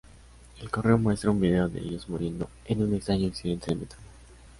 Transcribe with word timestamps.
El 0.59 0.71
correo 0.71 0.97
muestra 0.97 1.29
un 1.29 1.39
video 1.39 1.69
de 1.69 1.79
ellos 1.79 2.09
muriendo 2.09 2.49
en 2.65 2.81
un 2.81 2.95
extraño 2.95 3.27
accidente 3.27 3.67
de 3.67 3.75
metro. 3.75 3.99